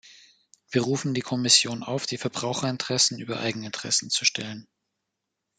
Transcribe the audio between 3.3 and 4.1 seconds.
Eigeninteressen